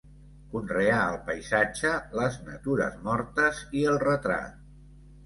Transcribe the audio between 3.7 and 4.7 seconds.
i el retrat.